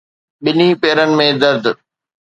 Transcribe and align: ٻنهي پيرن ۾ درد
ٻنهي 0.43 0.67
پيرن 0.81 1.09
۾ 1.23 1.27
درد 1.41 1.63